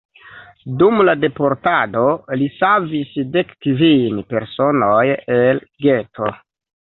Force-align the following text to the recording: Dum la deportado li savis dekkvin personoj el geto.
Dum 0.77 1.01
la 1.09 1.13
deportado 1.23 2.05
li 2.41 2.47
savis 2.55 3.13
dekkvin 3.35 4.17
personoj 4.33 5.05
el 5.39 5.63
geto. 5.87 6.33